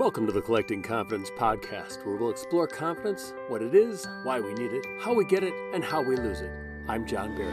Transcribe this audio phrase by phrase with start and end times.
[0.00, 4.54] Welcome to the Collecting Confidence podcast, where we'll explore confidence, what it is, why we
[4.54, 6.50] need it, how we get it, and how we lose it.
[6.88, 7.52] I'm John Barrett.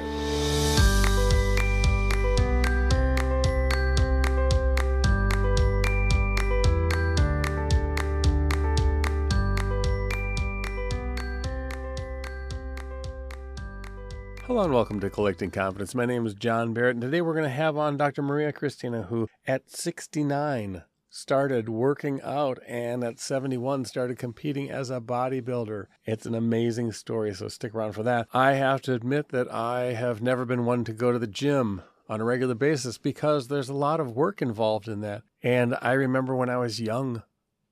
[14.46, 15.94] Hello and welcome to Collecting Confidence.
[15.94, 18.22] My name is John Barrett, and today we're going to have on Dr.
[18.22, 20.84] Maria Cristina, who at 69
[21.18, 25.88] started working out and at 71 started competing as a bodybuilder.
[26.06, 28.28] It's an amazing story, so stick around for that.
[28.36, 31.82] I have to admit that I have never been one to go to the gym
[32.08, 35.24] on a regular basis because there's a lot of work involved in that.
[35.42, 37.24] And I remember when I was young,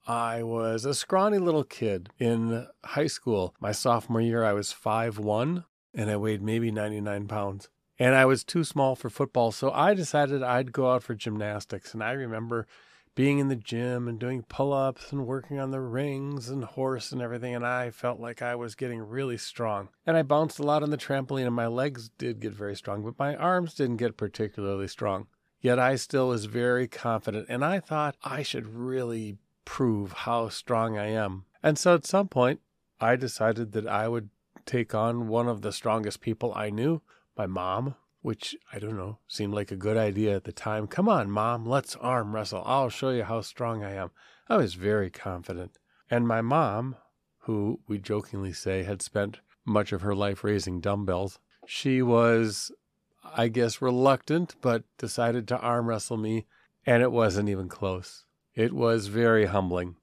[0.08, 3.54] I was a scrawny little kid in high school.
[3.60, 7.70] My sophomore year, I was 5'1 and I weighed maybe 99 pounds.
[8.00, 11.94] And I was too small for football, so I decided I'd go out for gymnastics.
[11.94, 12.68] And I remember
[13.16, 17.12] being in the gym and doing pull ups and working on the rings and horse
[17.12, 17.56] and everything.
[17.56, 19.90] And I felt like I was getting really strong.
[20.06, 23.04] And I bounced a lot on the trampoline, and my legs did get very strong,
[23.04, 25.28] but my arms didn't get particularly strong.
[25.62, 30.98] Yet I still was very confident, and I thought I should really prove how strong
[30.98, 31.46] I am.
[31.64, 32.60] And so at some point,
[33.00, 34.30] I decided that I would
[34.66, 37.02] take on one of the strongest people I knew,
[37.38, 40.88] my mom, which I don't know, seemed like a good idea at the time.
[40.88, 42.64] Come on, mom, let's arm wrestle.
[42.66, 44.10] I'll show you how strong I am.
[44.50, 45.78] I was very confident.
[46.10, 46.96] And my mom,
[47.42, 52.72] who we jokingly say had spent much of her life raising dumbbells, she was,
[53.24, 56.48] I guess, reluctant, but decided to arm wrestle me.
[56.84, 58.26] And it wasn't even close.
[58.56, 59.98] It was very humbling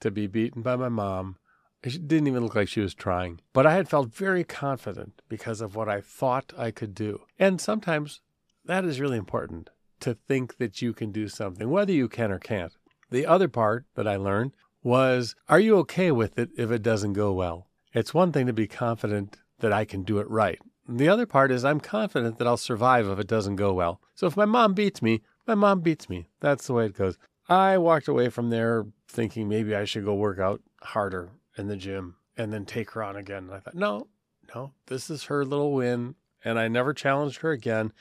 [0.00, 1.38] to be beaten by my mom
[1.82, 3.40] it didn't even look like she was trying.
[3.52, 7.22] But I had felt very confident because of what I thought I could do.
[7.38, 8.20] And sometimes
[8.64, 12.38] that is really important to think that you can do something, whether you can or
[12.38, 12.72] can't.
[13.10, 17.12] The other part that I learned was are you okay with it if it doesn't
[17.12, 17.68] go well?
[17.92, 20.58] It's one thing to be confident that I can do it right.
[20.88, 24.00] The other part is I'm confident that I'll survive if it doesn't go well.
[24.14, 26.26] So if my mom beats me, my mom beats me.
[26.40, 27.18] That's the way it goes.
[27.48, 31.76] I walked away from there thinking maybe I should go work out harder in the
[31.76, 33.44] gym and then take her on again.
[33.44, 34.08] And I thought, no,
[34.54, 36.14] no, this is her little win.
[36.44, 37.92] And I never challenged her again,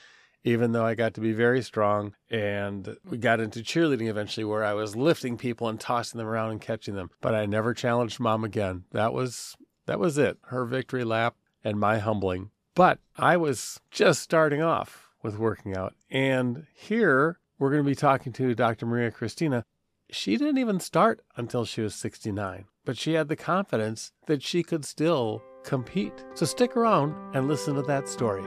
[0.43, 2.15] even though I got to be very strong.
[2.29, 6.51] And we got into cheerleading eventually, where I was lifting people and tossing them around
[6.51, 7.11] and catching them.
[7.21, 8.85] But I never challenged mom again.
[8.91, 10.37] That was that was it.
[10.47, 12.51] Her victory lap and my humbling.
[12.73, 15.93] But I was just starting off with working out.
[16.09, 18.85] And here we're going to be talking to Dr.
[18.85, 19.63] Maria Cristina.
[20.09, 24.63] She didn't even start until she was 69 but she had the confidence that she
[24.63, 26.25] could still compete.
[26.33, 28.43] So stick around and listen to that story.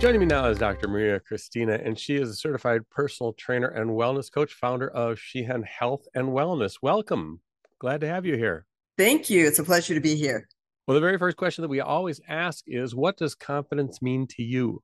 [0.00, 0.88] Joining me now is Dr.
[0.88, 5.62] Maria Cristina, and she is a certified personal trainer and wellness coach, founder of Sheehan
[5.62, 6.78] Health and Wellness.
[6.80, 7.40] Welcome.
[7.78, 8.64] Glad to have you here.
[9.00, 9.46] Thank you.
[9.46, 10.46] It's a pleasure to be here.
[10.86, 14.42] Well, the very first question that we always ask is what does confidence mean to
[14.42, 14.82] you?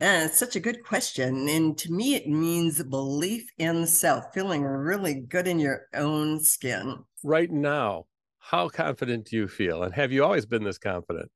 [0.00, 1.48] Uh, it's such a good question.
[1.48, 7.02] And to me, it means belief in self, feeling really good in your own skin.
[7.24, 8.04] Right now,
[8.38, 9.82] how confident do you feel?
[9.82, 11.28] And have you always been this confident?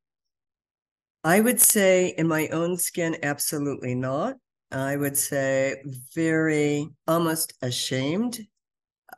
[1.25, 4.37] I would say in my own skin, absolutely not.
[4.71, 5.83] I would say
[6.15, 8.39] very almost ashamed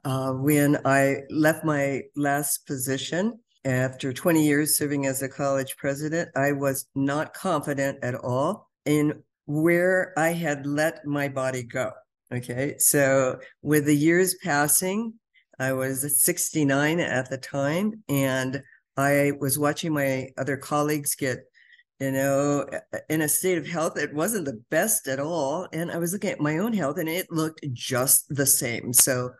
[0.04, 6.30] uh, when I left my last position after 20 years serving as a college president,
[6.34, 11.92] I was not confident at all in where I had let my body go.
[12.32, 12.76] Okay.
[12.78, 15.14] So with the years passing,
[15.58, 18.62] I was 69 at the time, and
[18.96, 21.44] I was watching my other colleagues get
[22.00, 22.66] you know,
[23.10, 25.68] in a state of health it wasn't the best at all.
[25.72, 28.92] And I was looking at my own health and it looked just the same.
[28.92, 29.30] So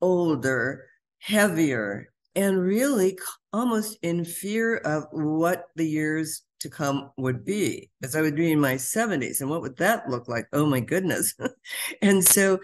[0.00, 0.84] older,
[1.18, 3.18] heavier, and really
[3.52, 8.52] almost in fear of what the years to come would be as I would be
[8.52, 9.40] in my 70s.
[9.40, 10.46] And what would that look like?
[10.52, 11.34] Oh my goodness.
[12.02, 12.58] and so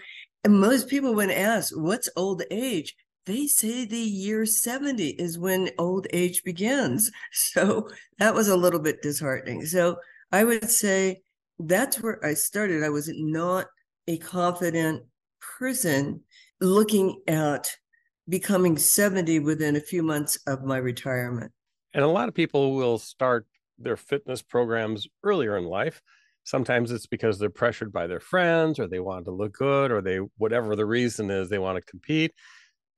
[0.45, 2.97] and most people, when asked, what's old age?
[3.27, 7.11] They say the year 70 is when old age begins.
[7.33, 7.89] So
[8.19, 9.65] that was a little bit disheartening.
[9.67, 9.97] So
[10.33, 11.23] I would say
[11.59, 12.83] that's where I started.
[12.83, 13.67] I was not
[14.09, 15.05] a confident
[15.59, 16.23] person
[16.63, 17.71] looking at
[18.29, 21.53] becoming 70 within a few months of my retirement.
[21.93, 23.47] And a lot of people will start
[23.79, 26.01] their fitness programs earlier in life.
[26.45, 30.01] Sometimes it's because they're pressured by their friends or they want to look good or
[30.01, 32.33] they whatever the reason is they want to compete.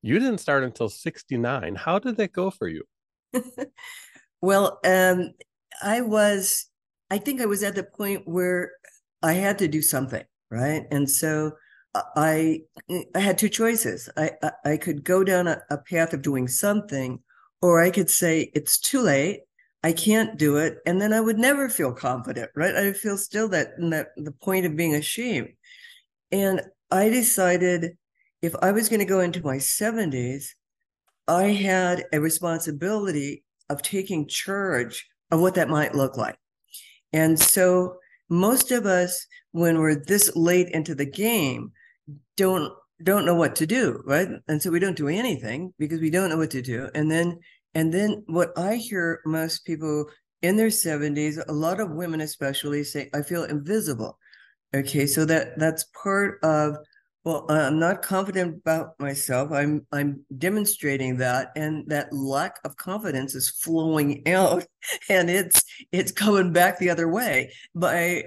[0.02, 1.74] You didn't start until 69.
[1.74, 2.82] How did that go for you?
[4.42, 5.32] well, um,
[5.82, 6.66] I was,
[7.10, 8.72] I think I was at the point where
[9.22, 10.84] I had to do something, right?
[10.90, 11.52] And so
[11.94, 12.62] I
[13.14, 14.08] I had two choices.
[14.16, 17.20] I I, I could go down a, a path of doing something,
[17.62, 19.42] or I could say it's too late.
[19.82, 22.74] I can't do it, and then I would never feel confident, right?
[22.74, 25.50] I feel still that that the point of being ashamed.
[26.32, 27.96] And I decided
[28.42, 30.48] if I was going to go into my 70s,
[31.28, 36.36] I had a responsibility of taking charge of what that might look like.
[37.12, 37.96] And so
[38.28, 41.72] most of us, when we're this late into the game,
[42.36, 42.72] don't
[43.02, 44.28] don't know what to do, right?
[44.48, 46.88] And so we don't do anything because we don't know what to do.
[46.94, 47.38] And then
[47.74, 50.06] and then what I hear most people
[50.42, 54.18] in their 70s, a lot of women especially say, I feel invisible.
[54.74, 56.76] Okay, so that that's part of
[57.24, 59.50] well, I'm not confident about myself.
[59.50, 64.66] I'm I'm demonstrating that, and that lack of confidence is flowing out,
[65.08, 68.24] and it's it's coming back the other way by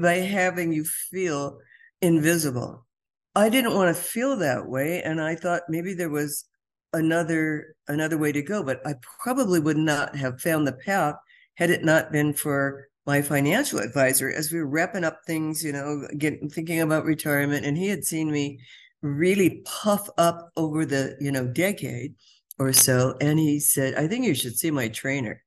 [0.00, 1.58] by having you feel
[2.00, 2.84] invisible.
[3.34, 6.44] I didn't want to feel that way, and I thought maybe there was
[6.92, 11.16] another another way to go, but I probably would not have found the path
[11.56, 15.72] had it not been for my financial advisor as we were wrapping up things, you
[15.72, 18.60] know, getting thinking about retirement, and he had seen me
[19.02, 22.14] really puff up over the you know decade
[22.58, 25.42] or so, and he said, "I think you should see my trainer."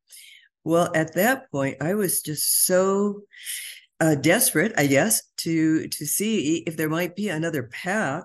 [0.63, 3.21] Well, at that point, I was just so
[4.00, 8.24] uh, desperate, I guess, to to see if there might be another path.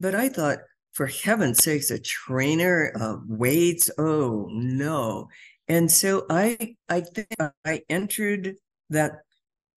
[0.00, 0.58] But I thought,
[0.92, 3.90] for heaven's sakes, a trainer, uh, weights?
[3.98, 5.28] Oh no!
[5.68, 7.28] And so I I think
[7.64, 8.56] I entered
[8.90, 9.22] that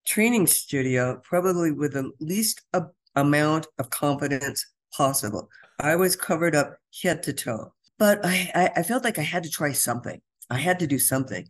[0.05, 2.83] training studio probably with the least a,
[3.15, 5.49] amount of confidence possible.
[5.79, 9.43] I was covered up head to toe, but I, I, I felt like I had
[9.43, 10.21] to try something.
[10.49, 11.47] I had to do something.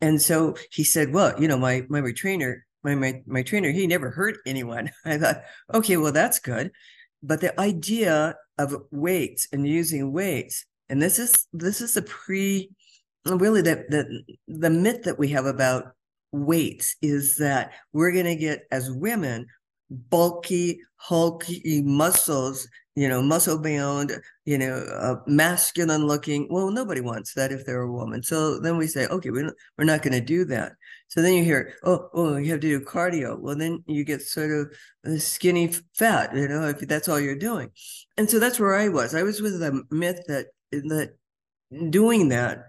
[0.00, 3.86] And so he said, well, you know, my, my trainer, my, my, my trainer, he
[3.86, 4.90] never hurt anyone.
[5.04, 5.42] I thought,
[5.72, 6.72] okay, well, that's good.
[7.22, 12.70] But the idea of weights and using weights, and this is, this is the pre,
[13.24, 15.92] really the, the, the myth that we have about
[16.32, 19.46] weights is that we're going to get as women
[19.90, 24.12] bulky, hulky muscles, you know, muscle bound,
[24.44, 26.46] you know, uh, masculine looking.
[26.50, 28.22] Well, nobody wants that if they're a woman.
[28.22, 30.72] So then we say, okay, we're not, we're not going to do that.
[31.08, 33.38] So then you hear, oh, oh, you have to do cardio.
[33.38, 34.72] Well, then you get sort of
[35.06, 37.70] uh, skinny fat, you know, if that's all you're doing.
[38.16, 39.14] And so that's where I was.
[39.14, 41.14] I was with the myth that that
[41.90, 42.66] doing that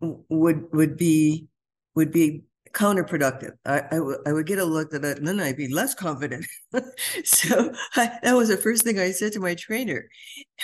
[0.00, 1.48] would would be
[1.94, 3.52] would be counterproductive.
[3.64, 6.46] I, I, w- I would get a look that and then I'd be less confident.
[7.24, 10.08] so I, that was the first thing I said to my trainer.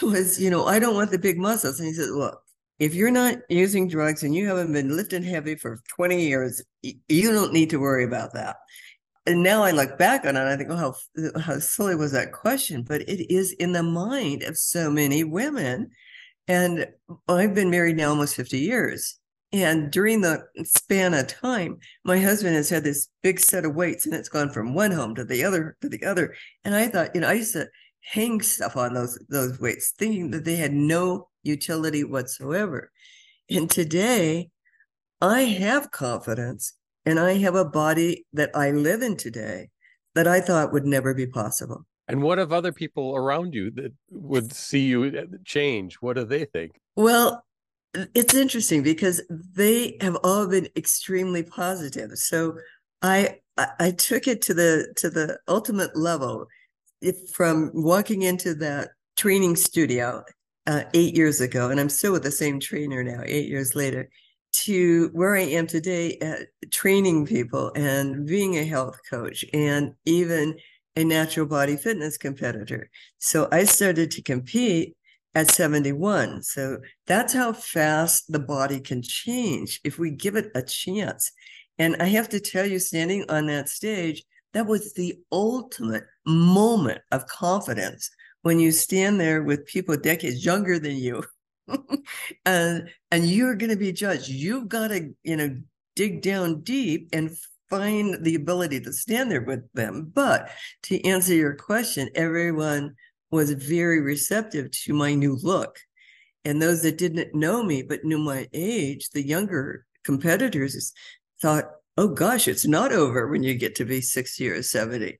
[0.01, 1.79] It was, you know, I don't want the big muscles.
[1.79, 2.43] And he said, well,
[2.79, 7.33] if you're not using drugs and you haven't been lifting heavy for 20 years, you
[7.33, 8.57] don't need to worry about that.
[9.27, 12.33] And now I look back on it, I think, oh, how, how silly was that
[12.33, 12.83] question?
[12.83, 15.91] But it is in the mind of so many women.
[16.47, 16.87] And
[17.27, 19.19] I've been married now almost 50 years.
[19.55, 24.05] And during the span of time, my husband has had this big set of weights
[24.05, 26.35] and it's gone from one home to the other to the other.
[26.65, 27.69] And I thought, you know, I used to
[28.01, 32.91] hang stuff on those those weights, thinking that they had no utility whatsoever.
[33.49, 34.51] And today
[35.21, 36.75] I have confidence
[37.07, 39.69] and I have a body that I live in today
[40.17, 41.87] that I thought would never be possible.
[42.09, 45.95] And what of other people around you that would see you change?
[46.01, 46.73] What do they think?
[46.97, 47.45] Well,
[48.15, 52.13] it's interesting because they have all been extremely positive.
[52.19, 52.57] So
[53.03, 53.41] I
[53.79, 56.47] I took it to the to the ultimate level.
[57.01, 60.25] If from walking into that training studio
[60.67, 64.09] uh, eight years ago, and I'm still with the same trainer now, eight years later,
[64.65, 70.57] to where I am today at training people and being a health coach and even
[70.97, 72.89] a natural body fitness competitor.
[73.19, 74.97] So I started to compete
[75.35, 76.43] at 71.
[76.43, 81.31] So that's how fast the body can change if we give it a chance.
[81.79, 87.01] And I have to tell you, standing on that stage, that was the ultimate moment
[87.11, 88.09] of confidence
[88.43, 91.25] when you stand there with people decades younger than you.
[92.47, 94.29] and and you're going to be judged.
[94.29, 95.57] You've got to, you know,
[95.97, 97.37] dig down deep and
[97.71, 100.13] find the ability to stand there with them.
[100.15, 100.51] But
[100.85, 102.95] to answer your question, everyone
[103.35, 105.79] was very receptive to my new look.
[106.45, 110.93] And those that didn't know me but knew my age, the younger competitors
[111.43, 111.65] thought,
[111.97, 115.19] oh gosh, it's not over when you get to be 60 or 70.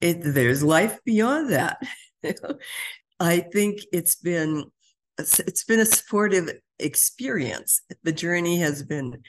[0.00, 1.78] It, there's life beyond that.
[3.20, 4.64] I think it's been
[5.16, 7.80] it's been a supportive experience.
[8.02, 9.22] The journey has been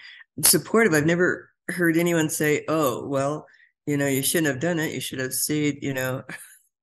[0.44, 0.94] supportive.
[0.94, 3.46] I've never heard anyone say, "Oh, well,
[3.86, 4.94] you know, you shouldn't have done it.
[4.94, 6.24] You should have stayed, you know,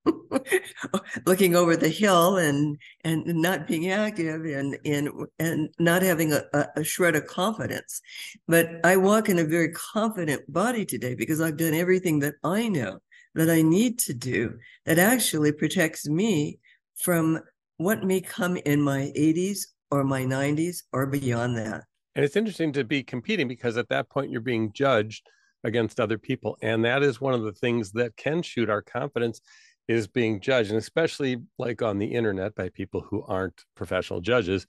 [1.27, 6.43] looking over the hill and and not being active and and and not having a,
[6.77, 8.01] a shred of confidence.
[8.49, 12.69] But I walk in a very confident body today because I've done everything that I
[12.69, 12.99] know
[13.35, 16.59] that I need to do that actually protects me
[16.97, 17.41] from
[17.79, 21.85] what may come in my 80s or my 90s or beyond that.
[22.15, 25.27] And it's interesting to be competing because at that point you're being judged
[25.65, 26.59] against other people.
[26.63, 29.41] And that is one of the things that can shoot our confidence
[29.89, 30.71] is being judged.
[30.71, 34.67] And especially like on the internet by people who aren't professional judges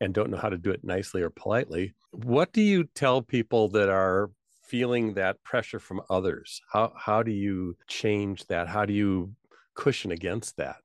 [0.00, 1.94] and don't know how to do it nicely or politely.
[2.10, 4.30] What do you tell people that are
[4.64, 6.60] feeling that pressure from others?
[6.70, 8.68] How how do you change that?
[8.68, 9.32] How do you
[9.74, 10.76] cushion against that?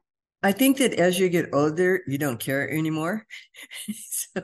[0.43, 3.27] I think that as you get older, you don't care anymore.
[3.93, 4.41] so,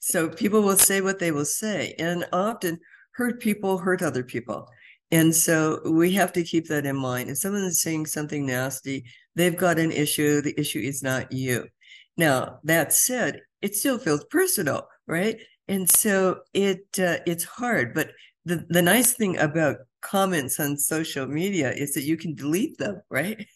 [0.00, 2.80] so people will say what they will say, and often
[3.12, 4.68] hurt people hurt other people.
[5.10, 7.30] And so we have to keep that in mind.
[7.30, 10.42] If someone is saying something nasty, they've got an issue.
[10.42, 11.66] The issue is not you.
[12.16, 15.40] Now, that said, it still feels personal, right?
[15.68, 17.94] And so it uh, it's hard.
[17.94, 18.10] But
[18.44, 23.00] the, the nice thing about comments on social media is that you can delete them,
[23.10, 23.46] right?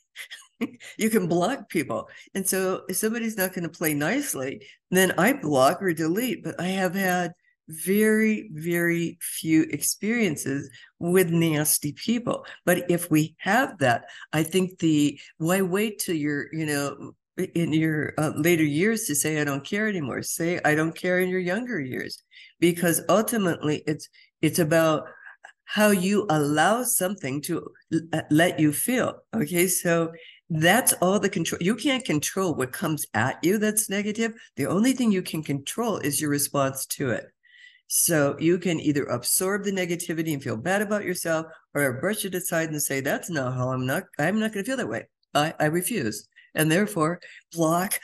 [0.98, 2.08] you can block people.
[2.34, 6.44] And so if somebody's not going to play nicely, then I block or delete.
[6.44, 7.32] But I have had
[7.84, 12.44] very, very few experiences with nasty people.
[12.64, 17.14] But if we have that, I think the why wait till you're, you know,
[17.54, 20.22] in your uh, later years to say I don't care anymore.
[20.22, 22.22] Say I don't care in your younger years,
[22.60, 24.08] because ultimately it's
[24.42, 25.06] it's about
[25.64, 27.66] how you allow something to
[28.12, 29.14] uh, let you feel.
[29.34, 30.12] Okay, so
[30.50, 31.62] that's all the control.
[31.62, 34.34] You can't control what comes at you that's negative.
[34.56, 37.31] The only thing you can control is your response to it.
[37.94, 41.44] So you can either absorb the negativity and feel bad about yourself
[41.74, 44.70] or brush it aside and say, that's not how I'm not, I'm not going to
[44.70, 45.08] feel that way.
[45.34, 46.26] I, I refuse.
[46.54, 47.20] And therefore
[47.52, 48.00] block,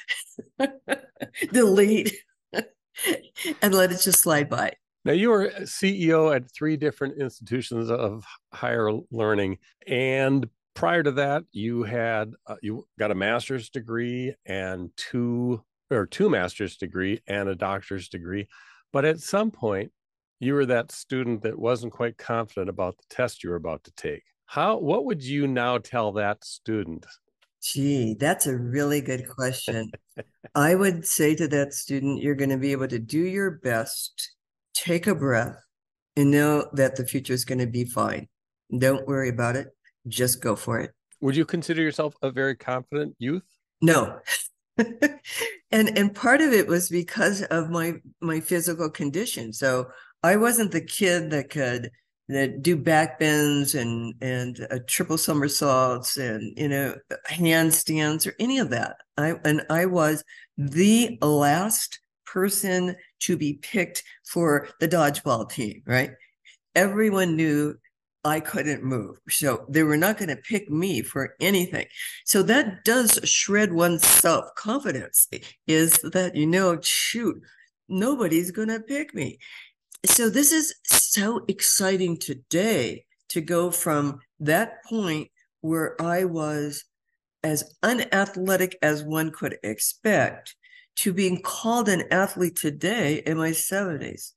[1.52, 2.12] delete,
[2.52, 4.75] and let it just slide by.
[5.07, 9.57] Now, you were CEO at three different institutions of higher learning.
[9.87, 16.04] And prior to that, you had, uh, you got a master's degree and two, or
[16.04, 18.49] two master's degree and a doctor's degree.
[18.92, 19.92] But at some point,
[20.40, 23.92] you were that student that wasn't quite confident about the test you were about to
[23.92, 24.23] take.
[24.47, 27.04] How what would you now tell that student?
[27.61, 29.90] Gee, that's a really good question.
[30.54, 34.37] I would say to that student, you're going to be able to do your best,
[34.75, 35.57] take a breath,
[36.16, 38.28] and know that the future is going to be fine.
[38.76, 39.68] Don't worry about it.
[40.07, 40.92] Just go for it.
[41.21, 43.45] Would you consider yourself a very confident youth?
[43.83, 44.18] No.
[45.70, 49.52] and and part of it was because of my my physical condition.
[49.52, 49.88] So
[50.23, 51.90] I wasn't the kid that could
[52.28, 56.94] that do back bends and and uh, triple somersaults and you know
[57.28, 58.97] handstands or any of that.
[59.16, 60.25] I and I was
[60.56, 65.82] the last person to be picked for the dodgeball team.
[65.87, 66.11] Right,
[66.75, 67.76] everyone knew
[68.28, 69.18] I couldn't move.
[69.30, 71.87] So they were not going to pick me for anything.
[72.26, 75.28] So that does shred one's self confidence
[75.66, 77.40] is that, you know, shoot,
[77.88, 79.38] nobody's going to pick me.
[80.04, 85.30] So this is so exciting today to go from that point
[85.62, 86.85] where I was
[87.42, 90.54] as unathletic as one could expect
[90.97, 94.32] to being called an athlete today in my 70s.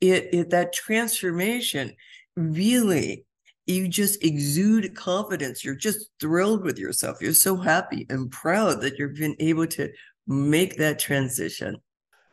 [0.00, 1.94] It, it that transformation
[2.36, 3.26] really
[3.66, 5.64] you just exude confidence.
[5.64, 7.20] You're just thrilled with yourself.
[7.20, 9.90] You're so happy and proud that you've been able to
[10.26, 11.76] make that transition.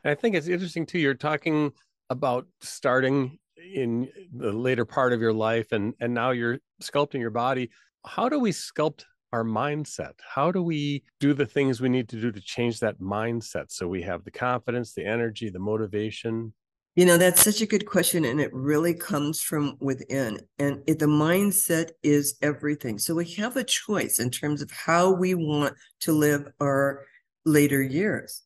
[0.03, 1.71] I think it's interesting too you're talking
[2.09, 3.37] about starting
[3.73, 7.69] in the later part of your life and and now you're sculpting your body.
[8.05, 10.13] How do we sculpt our mindset?
[10.27, 13.65] How do we do the things we need to do to change that mindset?
[13.71, 16.53] So we have the confidence the energy the motivation
[16.95, 20.39] you know, that's such a good question, and it really comes from within.
[20.59, 22.99] And it, the mindset is everything.
[22.99, 27.05] So we have a choice in terms of how we want to live our
[27.45, 28.43] later years.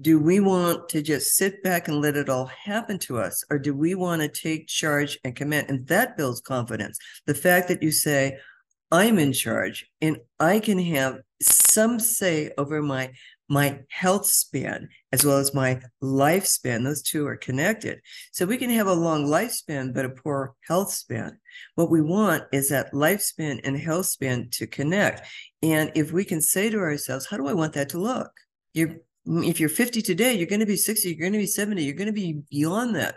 [0.00, 3.58] Do we want to just sit back and let it all happen to us, or
[3.58, 5.68] do we want to take charge and command?
[5.68, 6.98] And that builds confidence.
[7.26, 8.38] The fact that you say,
[8.92, 13.12] I'm in charge and I can have some say over my
[13.50, 16.84] my health span as well as my lifespan.
[16.84, 18.00] Those two are connected.
[18.30, 21.36] So we can have a long lifespan, but a poor health span.
[21.74, 25.26] What we want is that lifespan and health span to connect.
[25.62, 28.30] And if we can say to ourselves, how do I want that to look?
[28.72, 31.46] You're mm, if you're 50 today, you're going to be 60, you're going to be
[31.46, 33.16] 70, you're going to be beyond that.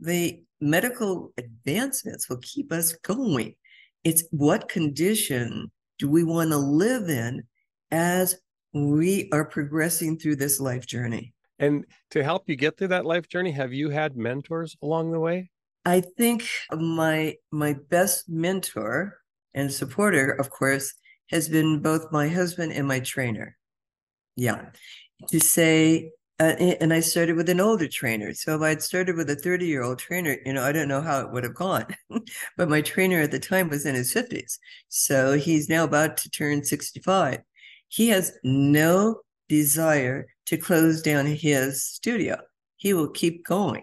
[0.00, 3.56] The medical advancements will keep us going.
[4.04, 7.42] It's what condition do we want to live in
[7.90, 8.36] as
[8.72, 11.34] we are progressing through this life journey?
[11.58, 15.20] And to help you get through that life journey, have you had mentors along the
[15.20, 15.50] way?
[15.84, 19.18] I think my my best mentor
[19.54, 20.94] and supporter, of course,
[21.30, 23.56] has been both my husband and my trainer.
[24.36, 24.70] Yeah.
[25.28, 26.10] To say
[26.40, 28.34] uh, and I started with an older trainer.
[28.34, 31.00] So if I'd started with a 30 year old trainer, you know, I don't know
[31.00, 31.86] how it would have gone.
[32.56, 34.58] but my trainer at the time was in his 50s.
[34.88, 37.38] So he's now about to turn 65.
[37.92, 39.20] He has no
[39.50, 42.38] desire to close down his studio.
[42.76, 43.82] He will keep going.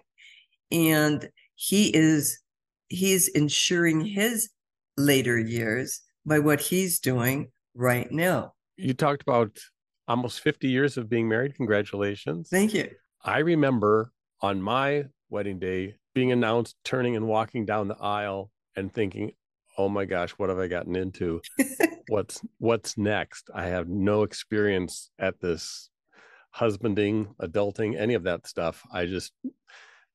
[0.72, 2.39] And he is
[2.88, 4.50] he's ensuring his
[4.98, 8.54] later years by what he's doing right now.
[8.78, 9.60] You talked about
[10.08, 11.54] almost 50 years of being married.
[11.54, 12.50] Congratulations.
[12.50, 12.89] Thank you.
[13.24, 14.12] I remember
[14.42, 19.34] on my wedding day being announced, turning and walking down the aisle and thinking,
[19.78, 21.42] oh my gosh, what have I gotten into?
[22.10, 23.50] what's what's next?
[23.54, 25.89] I have no experience at this
[26.51, 28.84] husbanding, adulting, any of that stuff.
[28.92, 29.32] I just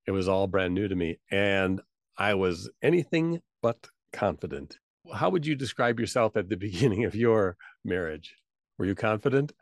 [0.07, 1.19] it was all brand new to me.
[1.31, 1.81] And
[2.19, 4.79] I was anything but confident.
[5.13, 8.35] How would you describe yourself at the beginning of your marriage?
[8.79, 9.53] Were you confident?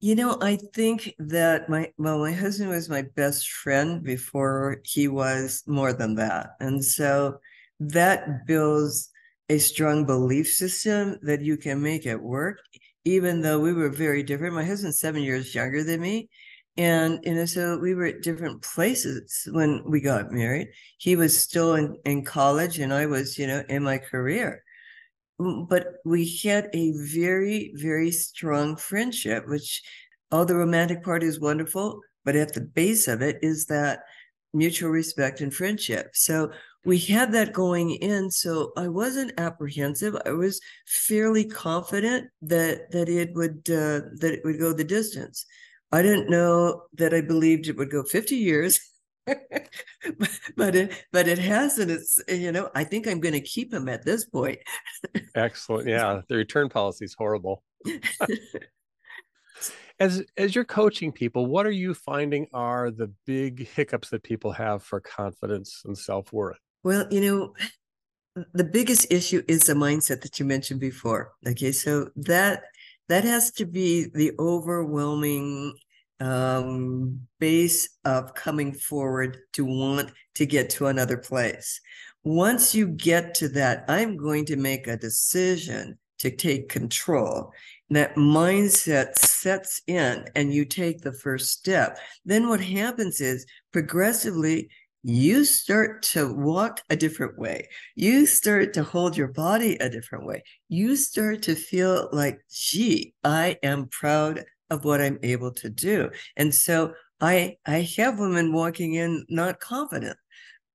[0.00, 5.08] You know, I think that my well, my husband was my best friend before he
[5.08, 6.50] was more than that.
[6.60, 7.40] And so
[7.80, 9.10] that builds
[9.48, 12.60] a strong belief system that you can make it work,
[13.04, 14.54] even though we were very different.
[14.54, 16.28] My husband's seven years younger than me.
[16.76, 20.68] And you know, so we were at different places when we got married.
[20.98, 24.62] He was still in, in college and I was, you know, in my career.
[25.40, 29.82] Mm, but we had a very, very strong friendship, which
[30.30, 34.00] all the romantic part is wonderful, but at the base of it is that
[34.52, 36.10] mutual respect and friendship.
[36.14, 36.52] So
[36.88, 38.30] we had that going in.
[38.30, 40.16] So I wasn't apprehensive.
[40.24, 45.44] I was fairly confident that that it would uh, that it would go the distance.
[45.92, 48.80] I didn't know that I believed it would go 50 years.
[50.56, 53.70] but it but it has and it's you know i think i'm going to keep
[53.70, 54.58] him at this point
[55.34, 57.62] excellent yeah the return policy is horrible
[60.00, 64.50] as as you're coaching people what are you finding are the big hiccups that people
[64.50, 67.54] have for confidence and self-worth well you know
[68.54, 72.62] the biggest issue is the mindset that you mentioned before okay so that
[73.08, 75.74] that has to be the overwhelming
[76.20, 81.80] um, base of coming forward to want to get to another place.
[82.24, 87.52] Once you get to that, I'm going to make a decision to take control.
[87.90, 91.98] That mindset sets in and you take the first step.
[92.24, 94.68] Then what happens is progressively
[95.02, 97.68] you start to walk a different way.
[97.94, 100.42] You start to hold your body a different way.
[100.68, 106.10] You start to feel like, gee, I am proud of what I'm able to do.
[106.36, 110.16] And so I I have women walking in not confident,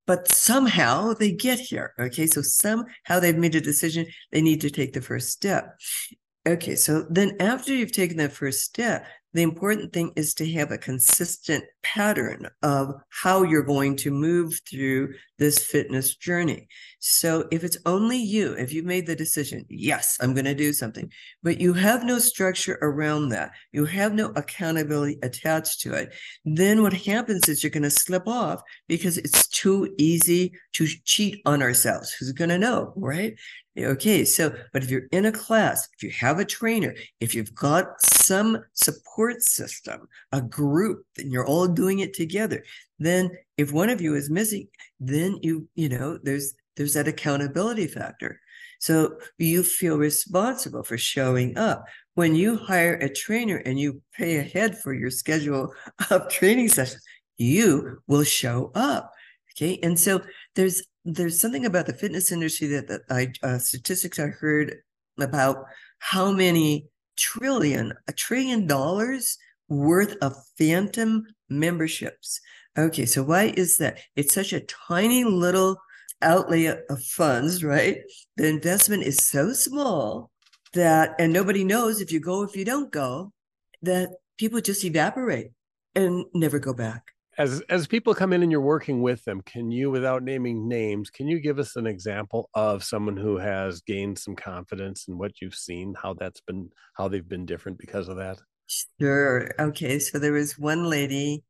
[0.07, 1.93] but somehow they get here.
[1.99, 2.27] Okay.
[2.27, 5.79] So somehow they've made a decision they need to take the first step.
[6.47, 6.75] Okay.
[6.75, 10.77] So then after you've taken that first step, the important thing is to have a
[10.77, 16.67] consistent pattern of how you're going to move through this fitness journey.
[16.99, 20.71] So if it's only you, if you've made the decision, yes, I'm going to do
[20.71, 26.13] something, but you have no structure around that, you have no accountability attached to it,
[26.45, 31.41] then what happens is you're going to slip off because it's too easy to cheat
[31.45, 32.11] on ourselves.
[32.13, 33.35] Who's going to know, right?
[33.75, 37.33] Eh, okay, so, but if you're in a class, if you have a trainer, if
[37.33, 42.63] you've got some support system, a group, and you're all doing it together,
[42.99, 44.67] then if one of you is missing,
[44.99, 48.39] then you, you know, there's there's that accountability factor.
[48.79, 51.85] So you feel responsible for showing up.
[52.15, 55.73] When you hire a trainer and you pay ahead for your schedule
[56.09, 57.01] of training sessions,
[57.37, 59.13] you will show up.
[59.51, 59.79] Okay.
[59.83, 60.21] And so
[60.55, 64.77] there's there's something about the fitness industry that, that I uh, statistics I heard
[65.19, 65.65] about
[65.99, 66.87] how many
[67.17, 69.37] trillion a trillion dollars
[69.67, 72.39] worth of phantom memberships.
[72.77, 73.99] Okay, so why is that?
[74.15, 75.77] It's such a tiny little
[76.21, 77.97] outlay of funds, right?
[78.37, 80.31] The investment is so small
[80.73, 83.31] that, and nobody knows if you go, if you don't go,
[83.83, 85.51] that people just evaporate
[85.95, 89.71] and never go back as as people come in and you're working with them can
[89.71, 94.17] you without naming names can you give us an example of someone who has gained
[94.17, 98.17] some confidence and what you've seen how that's been how they've been different because of
[98.17, 98.37] that
[98.99, 99.51] Sure.
[99.59, 99.99] Okay.
[99.99, 101.43] So there was one lady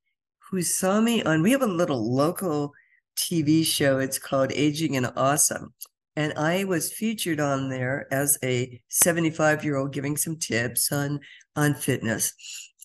[0.50, 2.74] who saw me on, we have a little local
[3.16, 4.00] TV show.
[4.00, 5.74] It's called Aging and Awesome.
[6.16, 11.20] And I was featured on there as a 75 year old giving some tips on,
[11.56, 12.34] on fitness.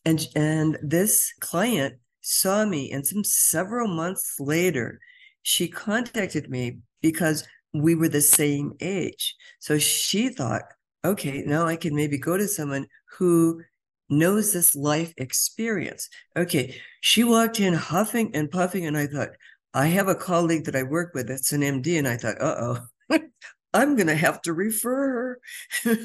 [0.04, 5.00] And, and this client saw me and some several months later,
[5.42, 9.36] she contacted me because we were the same age.
[9.60, 10.62] So she thought,
[11.04, 12.86] okay, now I can maybe go to someone
[13.18, 13.62] who
[14.08, 16.08] knows this life experience.
[16.36, 19.30] Okay, she walked in huffing and puffing, and I thought,
[19.74, 22.80] I have a colleague that I work with that's an MD, and I thought, uh
[23.10, 23.18] oh,
[23.74, 25.38] I'm going to have to refer
[25.84, 26.00] her.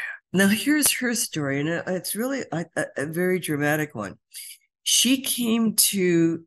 [0.32, 2.64] now, here's her story, and it's really a,
[2.96, 4.14] a very dramatic one.
[4.90, 6.46] She came to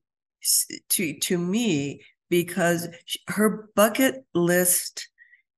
[0.89, 2.87] to to me because
[3.27, 5.09] her bucket list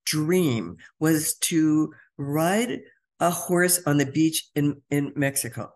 [0.04, 2.82] dream was to ride
[3.22, 5.72] a horse on the beach in, in Mexico.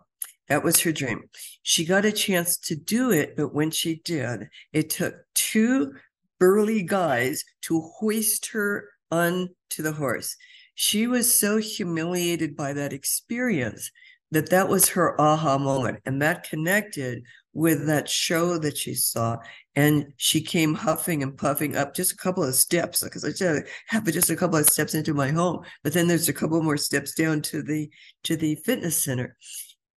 [0.49, 1.29] That was her dream.
[1.63, 5.93] She got a chance to do it, but when she did, it took two
[6.41, 10.35] burly guys to hoist her onto the horse.
[10.75, 13.91] She was so humiliated by that experience
[14.31, 19.37] that that was her aha moment and that connected with that show that she saw.
[19.75, 23.63] And she came huffing and puffing up just a couple of steps because i just
[23.87, 26.77] have just a couple of steps into my home but then there's a couple more
[26.77, 27.89] steps down to the
[28.23, 29.37] to the fitness center.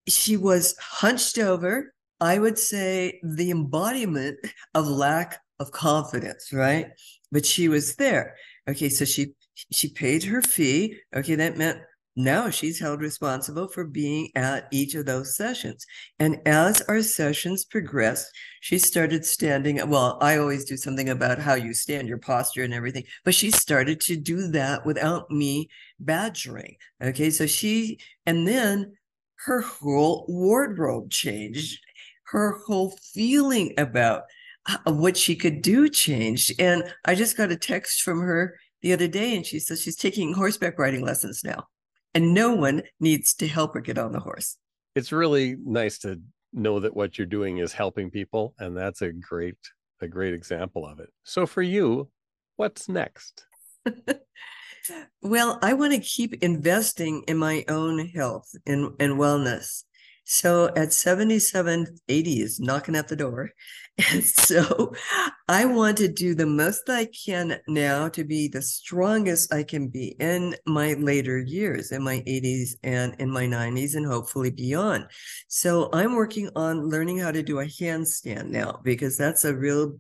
[0.08, 4.38] She was hunched over i would say the embodiment
[4.74, 6.88] of lack of confidence right?
[7.32, 8.36] But she was there.
[8.68, 9.34] Okay so she
[9.70, 10.96] she paid her fee.
[11.14, 11.80] Okay that meant
[12.16, 15.86] now she's held responsible for being at each of those sessions.
[16.18, 19.88] And as our sessions progressed, she started standing.
[19.88, 23.50] Well, I always do something about how you stand, your posture, and everything, but she
[23.50, 25.68] started to do that without me
[26.00, 26.76] badgering.
[27.02, 27.30] Okay.
[27.30, 28.96] So she, and then
[29.46, 31.78] her whole wardrobe changed,
[32.24, 34.24] her whole feeling about
[34.68, 36.60] uh, what she could do changed.
[36.60, 39.96] And I just got a text from her the other day, and she says she's
[39.96, 41.68] taking horseback riding lessons now
[42.14, 44.56] and no one needs to help her get on the horse.
[44.94, 46.20] It's really nice to
[46.52, 49.56] know that what you're doing is helping people and that's a great
[50.00, 51.10] a great example of it.
[51.24, 52.08] So for you,
[52.56, 53.44] what's next?
[55.22, 59.84] well, I want to keep investing in my own health and, and wellness.
[60.32, 63.50] So at 77, 80 is knocking at the door.
[64.12, 64.94] And so
[65.46, 69.88] I want to do the most I can now to be the strongest I can
[69.88, 75.04] be in my later years, in my 80s and in my 90s, and hopefully beyond.
[75.48, 79.98] So I'm working on learning how to do a handstand now because that's a real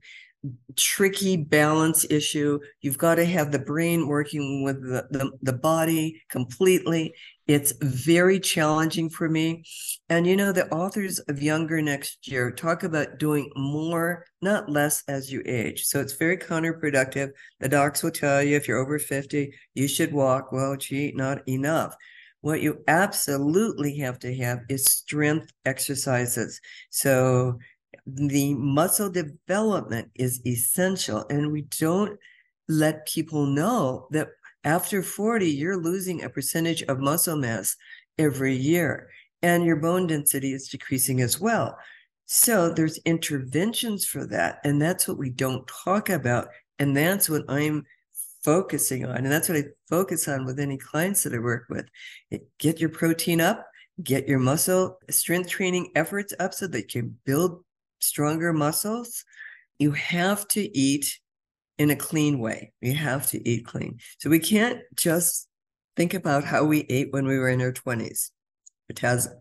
[0.76, 2.58] tricky balance issue.
[2.80, 7.12] You've got to have the brain working with the, the, the, body completely.
[7.46, 9.64] It's very challenging for me.
[10.08, 15.02] And you know, the authors of Younger Next Year talk about doing more, not less,
[15.08, 15.84] as you age.
[15.84, 17.30] So it's very counterproductive.
[17.58, 20.52] The docs will tell you if you're over 50, you should walk.
[20.52, 21.94] Well, gee, not enough.
[22.40, 26.58] What you absolutely have to have is strength exercises.
[26.88, 27.58] So
[28.06, 31.24] the muscle development is essential.
[31.30, 32.18] And we don't
[32.68, 34.28] let people know that
[34.64, 37.76] after 40, you're losing a percentage of muscle mass
[38.18, 39.08] every year,
[39.42, 41.78] and your bone density is decreasing as well.
[42.26, 44.60] So there's interventions for that.
[44.62, 46.48] And that's what we don't talk about.
[46.78, 47.84] And that's what I'm
[48.44, 49.16] focusing on.
[49.16, 51.86] And that's what I focus on with any clients that I work with.
[52.58, 53.66] Get your protein up,
[54.02, 57.64] get your muscle strength training efforts up so they can build
[58.00, 59.24] stronger muscles,
[59.78, 61.18] you have to eat
[61.78, 62.72] in a clean way.
[62.82, 63.98] We have to eat clean.
[64.18, 65.48] So we can't just
[65.96, 68.30] think about how we ate when we were in our 20s.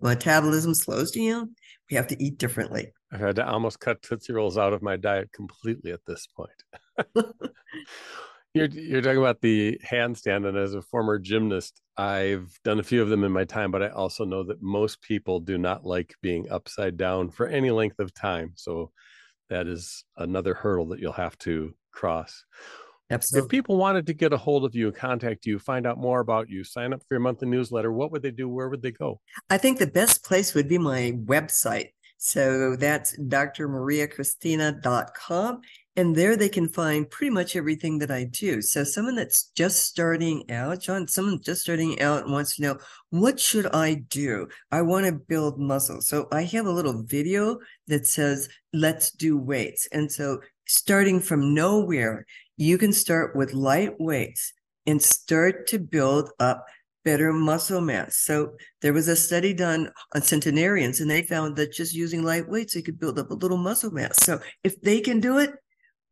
[0.01, 1.55] Metabolism slows down.
[1.89, 2.93] We have to eat differently.
[3.11, 7.15] I've had to almost cut Tootsie Rolls out of my diet completely at this point.
[8.53, 13.01] You're you're talking about the handstand, and as a former gymnast, I've done a few
[13.01, 16.15] of them in my time, but I also know that most people do not like
[16.21, 18.53] being upside down for any length of time.
[18.55, 18.91] So
[19.49, 22.45] that is another hurdle that you'll have to cross.
[23.11, 23.45] Absolutely.
[23.45, 26.49] If people wanted to get a hold of you, contact you, find out more about
[26.49, 28.47] you, sign up for your monthly newsletter, what would they do?
[28.47, 29.19] Where would they go?
[29.49, 31.89] I think the best place would be my website.
[32.17, 35.61] So that's drmariacristina.com.
[35.99, 38.61] And there they can find pretty much everything that I do.
[38.61, 42.77] So someone that's just starting out, John, someone just starting out and wants to know,
[43.09, 44.47] what should I do?
[44.71, 45.99] I want to build muscle.
[45.99, 49.89] So I have a little video that says, let's do weights.
[49.91, 54.53] And so starting from nowhere, you can start with light weights
[54.87, 56.65] and start to build up
[57.03, 58.15] better muscle mass.
[58.19, 62.47] So there was a study done on centenarians and they found that just using light
[62.47, 64.15] weights, they could build up a little muscle mass.
[64.23, 65.51] So if they can do it,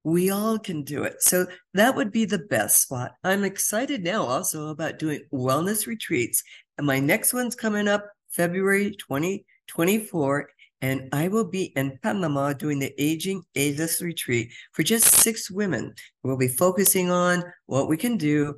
[0.08, 1.22] we all can do it.
[1.22, 3.12] So that would be the best spot.
[3.26, 6.41] I'm excited now also about doing wellness retreats.
[6.78, 10.50] And my next one's coming up February 2024.
[10.80, 15.93] And I will be in Panama doing the Aging Ageless Retreat for just six women.
[16.24, 18.56] We'll be focusing on what we can do.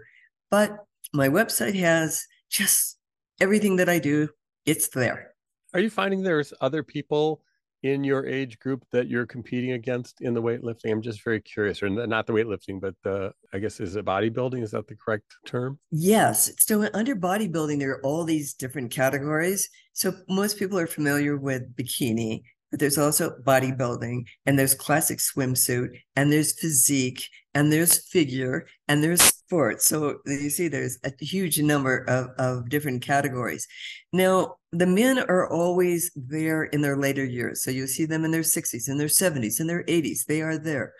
[0.51, 0.77] But
[1.13, 2.99] my website has just
[3.41, 4.29] everything that I do.
[4.67, 5.33] It's there.
[5.73, 7.41] Are you finding there's other people
[7.83, 10.91] in your age group that you're competing against in the weightlifting?
[10.91, 14.61] I'm just very curious, or not the weightlifting, but the, I guess, is it bodybuilding?
[14.61, 15.79] Is that the correct term?
[15.91, 16.51] Yes.
[16.59, 19.69] So under bodybuilding, there are all these different categories.
[19.93, 25.89] So most people are familiar with bikini, but there's also bodybuilding and there's classic swimsuit
[26.15, 32.03] and there's physique and there's figure and there's So you see, there's a huge number
[32.07, 33.67] of, of different categories.
[34.13, 37.63] Now, the men are always there in their later years.
[37.63, 40.25] So you see them in their 60s, in their 70s, in their 80s.
[40.25, 40.93] They are there.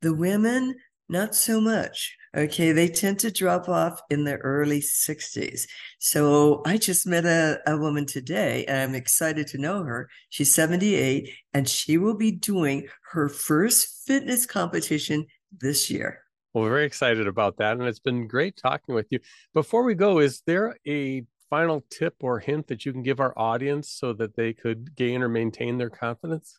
[0.00, 0.76] The women,
[1.08, 2.16] not so much.
[2.36, 5.62] Okay, they tend to drop off in their early 60s.
[5.98, 10.08] So I just met a, a woman today, and I'm excited to know her.
[10.28, 15.26] She's 78, and she will be doing her first fitness competition
[15.58, 16.22] this year.
[16.52, 17.74] Well, we're very excited about that.
[17.74, 19.20] And it's been great talking with you.
[19.54, 23.32] Before we go, is there a final tip or hint that you can give our
[23.36, 26.58] audience so that they could gain or maintain their confidence?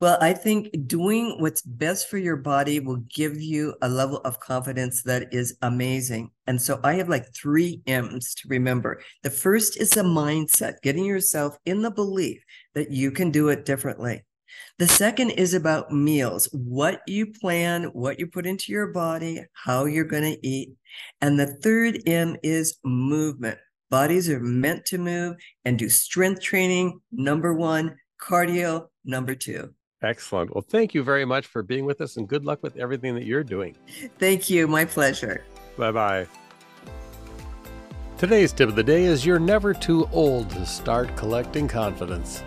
[0.00, 4.38] Well, I think doing what's best for your body will give you a level of
[4.38, 6.30] confidence that is amazing.
[6.46, 9.02] And so I have like three M's to remember.
[9.24, 12.40] The first is a mindset, getting yourself in the belief
[12.74, 14.22] that you can do it differently.
[14.78, 19.86] The second is about meals, what you plan, what you put into your body, how
[19.86, 20.70] you're going to eat.
[21.20, 23.58] And the third M is movement.
[23.90, 29.74] Bodies are meant to move and do strength training, number one, cardio, number two.
[30.02, 30.54] Excellent.
[30.54, 33.24] Well, thank you very much for being with us and good luck with everything that
[33.24, 33.76] you're doing.
[34.18, 34.68] Thank you.
[34.68, 35.44] My pleasure.
[35.76, 36.26] Bye bye.
[38.16, 42.42] Today's tip of the day is you're never too old to start collecting confidence.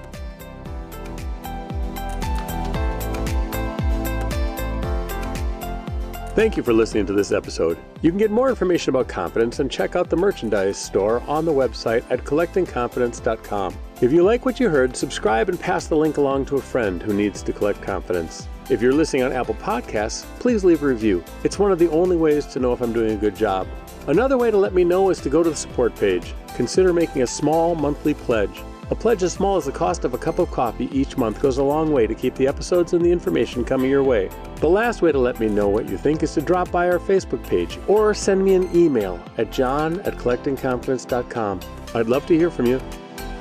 [6.34, 7.78] Thank you for listening to this episode.
[8.02, 11.52] You can get more information about confidence and check out the merchandise store on the
[11.52, 13.78] website at collectingconfidence.com.
[14.00, 17.02] If you like what you heard, subscribe and pass the link along to a friend
[17.02, 18.48] who needs to collect confidence.
[18.70, 21.22] If you're listening on Apple Podcasts, please leave a review.
[21.44, 23.68] It's one of the only ways to know if I'm doing a good job.
[24.08, 26.34] Another way to let me know is to go to the support page.
[26.56, 28.62] Consider making a small monthly pledge.
[28.92, 31.58] A pledge as small as the cost of a cup of coffee each month goes
[31.58, 34.30] a long way to keep the episodes and the information coming your way.
[34.58, 37.00] The last way to let me know what you think is to drop by our
[37.00, 41.62] Facebook page or send me an email at john at collectingconfidence.com.
[41.96, 42.82] I'd love to hear from you,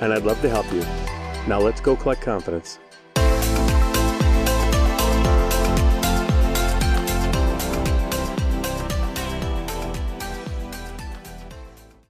[0.01, 0.83] and I'd love to help you.
[1.49, 2.79] Now let's go collect confidence.